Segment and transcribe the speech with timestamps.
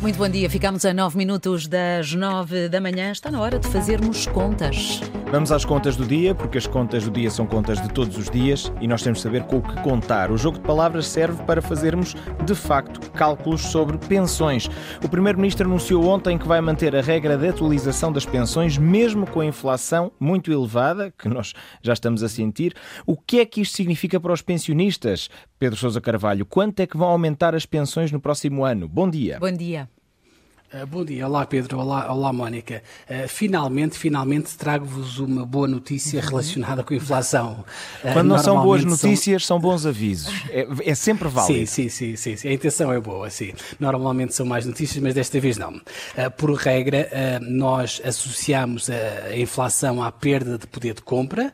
[0.00, 3.12] Muito bom dia, ficamos a 9 minutos das 9 da manhã.
[3.12, 5.02] Está na hora de fazermos contas.
[5.30, 8.28] Vamos às contas do dia, porque as contas do dia são contas de todos os
[8.28, 10.28] dias e nós temos de saber com o que contar.
[10.28, 14.68] O jogo de palavras serve para fazermos, de facto, cálculos sobre pensões.
[15.04, 19.38] O Primeiro-Ministro anunciou ontem que vai manter a regra de atualização das pensões, mesmo com
[19.38, 22.74] a inflação muito elevada, que nós já estamos a sentir.
[23.06, 25.30] O que é que isto significa para os pensionistas?
[25.60, 28.88] Pedro Sousa Carvalho, quanto é que vão aumentar as pensões no próximo ano?
[28.88, 29.38] Bom dia.
[29.38, 29.88] Bom dia.
[30.72, 32.80] Uh, bom dia, olá Pedro, olá, olá Mónica.
[33.10, 37.64] Uh, finalmente, finalmente trago-vos uma boa notícia relacionada com a inflação.
[38.04, 39.56] Uh, Quando não são boas notícias, são...
[39.56, 40.32] são bons avisos.
[40.48, 41.66] É, é, sempre válido.
[41.66, 43.52] Sim, sim, sim, sim, a intenção é boa, sim.
[43.80, 45.80] Normalmente são mais notícias, mas desta vez não.
[46.36, 47.08] por regra,
[47.42, 51.52] nós associamos a inflação à perda de poder de compra,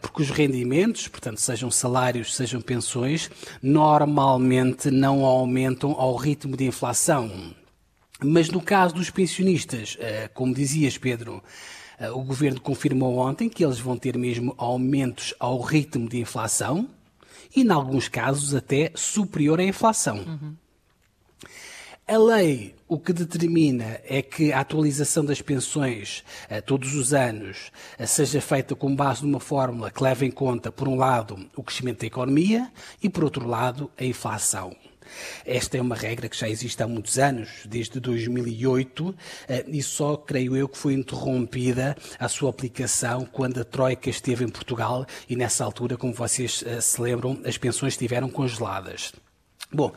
[0.00, 3.28] porque os rendimentos, portanto, sejam salários, sejam pensões,
[3.60, 7.52] normalmente não aumentam ao ritmo de inflação.
[8.24, 11.42] Mas no caso dos pensionistas, eh, como dizias, Pedro,
[11.98, 16.88] eh, o governo confirmou ontem que eles vão ter mesmo aumentos ao ritmo de inflação
[17.54, 20.18] e, em alguns casos, até superior à inflação.
[20.18, 20.54] Uhum.
[22.06, 27.72] A lei o que determina é que a atualização das pensões eh, todos os anos
[28.06, 32.00] seja feita com base numa fórmula que leve em conta, por um lado, o crescimento
[32.00, 32.70] da economia
[33.02, 34.76] e, por outro lado, a inflação.
[35.44, 39.14] Esta é uma regra que já existe há muitos anos, desde 2008,
[39.48, 44.44] eh, e só creio eu que foi interrompida a sua aplicação quando a Troika esteve
[44.44, 49.12] em Portugal e nessa altura, como vocês eh, se lembram, as pensões estiveram congeladas.
[49.72, 49.92] Bom,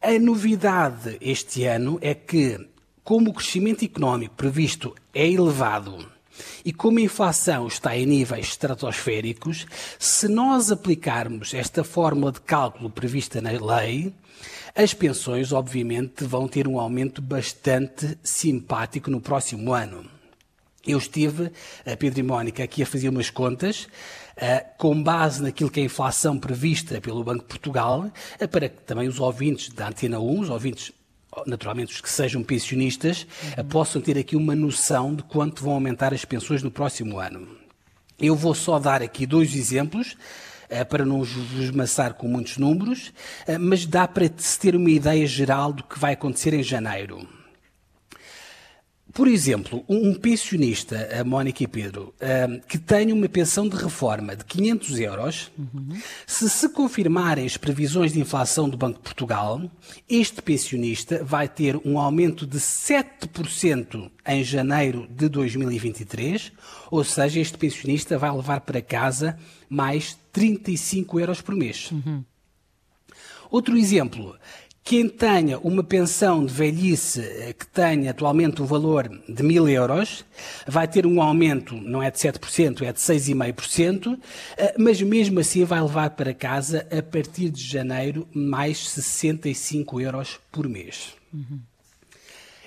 [0.00, 2.68] a novidade este ano é que,
[3.02, 6.17] como o crescimento económico previsto é elevado
[6.64, 9.66] e como a inflação está em níveis estratosféricos,
[9.98, 14.12] se nós aplicarmos esta fórmula de cálculo prevista na lei,
[14.74, 20.08] as pensões, obviamente, vão ter um aumento bastante simpático no próximo ano.
[20.86, 21.50] Eu estive,
[21.84, 23.88] a Pedro e Mónica, aqui a fazer umas contas,
[24.36, 28.10] uh, com base naquilo que é a inflação prevista pelo Banco de Portugal,
[28.40, 30.92] uh, para que também os ouvintes da Antena 1, os ouvintes
[31.46, 33.64] naturalmente os que sejam pensionistas, uhum.
[33.64, 37.48] possam ter aqui uma noção de quanto vão aumentar as pensões no próximo ano.
[38.18, 40.16] Eu vou só dar aqui dois exemplos
[40.68, 43.12] eh, para não vos maçar com muitos números,
[43.46, 47.37] eh, mas dá para se ter uma ideia geral do que vai acontecer em janeiro.
[49.12, 52.14] Por exemplo, um pensionista, a Mónica e Pedro,
[52.68, 55.98] que tenha uma pensão de reforma de 500 euros, uhum.
[56.26, 59.62] se se confirmarem as previsões de inflação do Banco de Portugal,
[60.08, 66.52] este pensionista vai ter um aumento de 7% em janeiro de 2023,
[66.90, 71.90] ou seja, este pensionista vai levar para casa mais 35 euros por mês.
[71.90, 72.22] Uhum.
[73.50, 74.36] Outro exemplo,
[74.88, 80.24] quem tenha uma pensão de velhice eh, que tenha atualmente o valor de mil euros,
[80.66, 84.18] vai ter um aumento, não é de 7%, é de 6,5%,
[84.56, 90.40] eh, mas mesmo assim vai levar para casa, a partir de janeiro, mais 65 euros
[90.50, 91.12] por mês.
[91.34, 91.60] Uhum.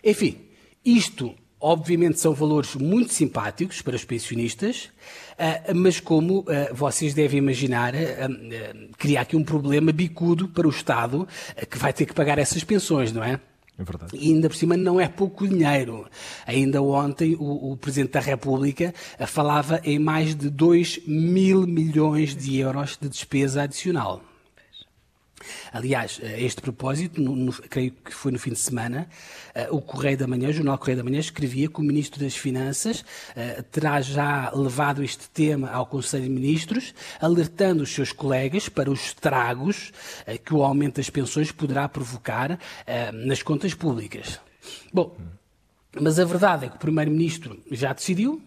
[0.03, 0.38] Enfim,
[0.85, 1.33] isto
[1.63, 4.89] Obviamente são valores muito simpáticos para os pensionistas,
[5.38, 8.27] ah, mas como ah, vocês devem imaginar, ah,
[8.97, 11.27] cria aqui um problema bicudo para o Estado
[11.69, 13.39] que vai ter que pagar essas pensões, não é?
[13.77, 14.17] É verdade.
[14.17, 16.07] E ainda por cima não é pouco dinheiro.
[16.47, 18.94] Ainda ontem o, o, Presidente da República
[19.27, 24.31] falava em mais de 2 mil milhões de euros de despesa adicional.
[25.72, 29.07] Aliás, a este propósito, no, no, creio que foi no fim de semana,
[29.56, 32.35] uh, o Correio da Manhã, o Jornal Correio da Manhã, escrevia que o Ministro das
[32.35, 38.69] Finanças uh, terá já levado este tema ao Conselho de Ministros, alertando os seus colegas
[38.69, 39.91] para os estragos
[40.28, 42.59] uh, que o aumento das pensões poderá provocar
[43.13, 44.40] nas contas públicas.
[44.94, 45.16] Bom,
[46.00, 48.41] mas a verdade é que o Primeiro-Ministro já decidiu,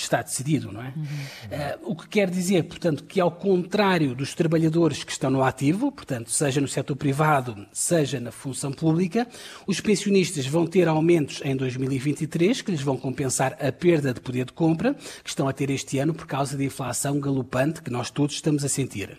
[0.00, 0.92] está decidido, não é?
[0.96, 1.04] Uhum.
[1.04, 5.90] Uh, o que quer dizer, portanto, que ao contrário dos trabalhadores que estão no ativo,
[5.92, 9.26] portanto, seja no setor privado, seja na função pública,
[9.66, 14.44] os pensionistas vão ter aumentos em 2023 que lhes vão compensar a perda de poder
[14.44, 18.10] de compra que estão a ter este ano por causa da inflação galopante que nós
[18.10, 19.18] todos estamos a sentir.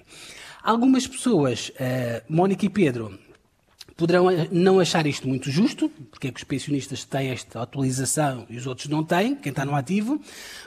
[0.64, 3.18] Algumas pessoas, uh, Mónica e Pedro,
[3.98, 8.56] poderão não achar isto muito justo, porque é que os pensionistas têm esta atualização e
[8.56, 10.22] os outros não têm, quem está no ativo.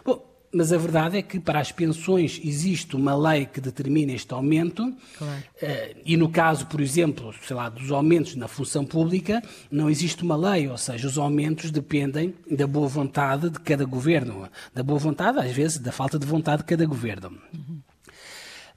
[0.04, 4.34] Bom, mas a verdade é que para as pensões existe uma lei que determina este
[4.34, 5.42] aumento claro.
[5.62, 9.40] Eh, e no caso, por exemplo, sei lá, dos aumentos na função pública,
[9.70, 14.48] não existe uma lei, ou seja, os aumentos dependem da boa vontade de cada governo,
[14.74, 17.30] da boa vontade, às vezes, da falta de vontade de cada governo.
[17.54, 17.69] Uhum.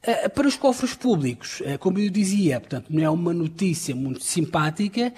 [0.06, 4.22] Uh, para os cofres públicos, uh, como eu dizia, portanto, não é uma notícia muito
[4.22, 5.14] simpática,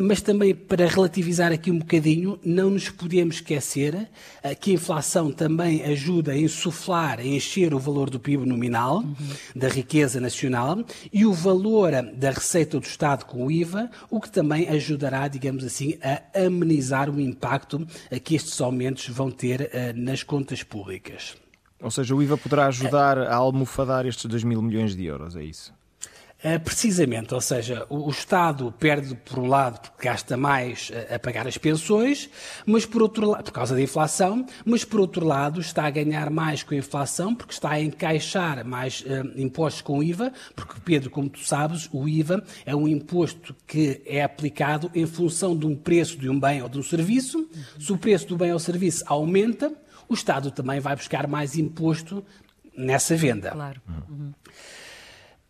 [0.00, 4.08] mas também para relativizar aqui um bocadinho, não nos podemos esquecer
[4.58, 9.14] que a inflação também ajuda a insuflar, a encher o valor do PIB nominal, uhum.
[9.54, 10.82] da riqueza nacional,
[11.12, 15.64] e o valor da receita do Estado com o IVA, o que também ajudará, digamos
[15.64, 17.86] assim, a amenizar o impacto
[18.24, 21.34] que estes aumentos vão ter nas contas públicas.
[21.80, 25.42] Ou seja, o IVA poderá ajudar a almofadar estes 2 mil milhões de euros, é
[25.42, 25.72] isso?
[26.42, 31.18] É, precisamente, ou seja, o, Estado perde por um lado porque gasta mais a, a,
[31.18, 32.30] pagar as pensões,
[32.64, 36.30] mas por outro lado, por causa da inflação, mas por outro lado está a ganhar
[36.30, 40.80] mais com a inflação porque está a encaixar mais uh, impostos com o IVA, porque
[40.82, 45.66] Pedro, como tu sabes, o IVA é um imposto que é aplicado em função de
[45.66, 47.50] um preço de um bem ou de um serviço.
[47.78, 49.70] Se o preço do bem ou serviço aumenta,
[50.08, 52.24] o Estado também vai buscar mais imposto
[52.74, 53.50] nessa venda.
[53.50, 53.82] Claro.
[53.86, 54.32] Uhum.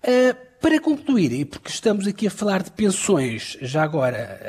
[0.02, 4.41] Uh, para concluir, e porque estamos aqui a falar de pensões, já agora,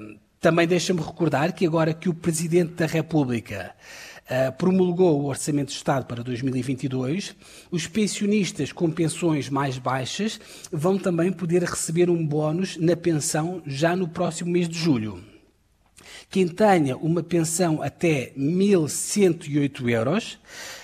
[0.00, 3.74] uh, também deixa-me recordar que agora que o Presidente da República
[4.26, 7.34] uh, promulgou o Orçamento de Estado para 2022,
[7.72, 10.40] os pensionistas com pensões mais baixas
[10.70, 15.22] vão também poder receber um bónus na pensão já no próximo mês de julho.
[16.30, 20.38] Quem tenha uma pensão até 1.108 euros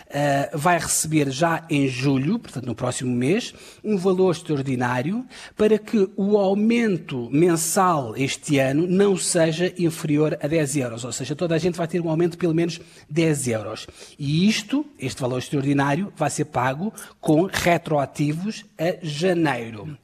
[0.06, 5.24] uh, vai receber já em julho, portanto no próximo mês, um valor extraordinário
[5.56, 11.04] para que o aumento mensal este ano não seja inferior a 10 euros.
[11.04, 13.86] Ou seja, toda a gente vai ter um aumento de pelo menos 10 euros.
[14.18, 19.96] E isto, este valor extraordinário, vai ser pago com retroativos a janeiro.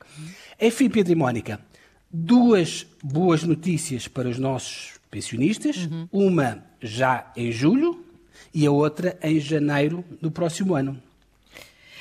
[0.60, 1.60] Enfim, Pedro e Mónica,
[2.10, 6.08] duas boas notícias para os nossos pensionistas, uhum.
[6.12, 8.01] uma já em julho
[8.54, 11.00] e a outra em janeiro do próximo ano.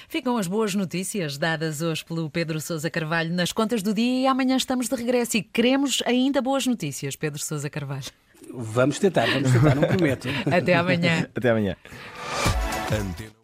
[0.08, 4.28] Ficam as boas notícias dadas hoje pelo Pedro Sousa Carvalho nas contas do dia e
[4.28, 8.12] amanhã estamos de regresso e queremos ainda boas notícias, Pedro Sousa Carvalho.
[8.54, 10.28] Vamos tentar, vamos tentar, não prometo.
[10.52, 11.30] Até amanhã.
[11.34, 11.78] Até amanhã.
[12.92, 13.41] Antena.